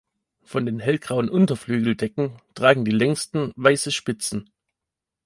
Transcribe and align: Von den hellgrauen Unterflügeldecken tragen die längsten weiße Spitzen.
Von 0.41 0.65
den 0.65 0.79
hellgrauen 0.79 1.29
Unterflügeldecken 1.29 2.41
tragen 2.55 2.85
die 2.85 2.89
längsten 2.91 3.51
weiße 3.55 3.91
Spitzen. 3.91 4.49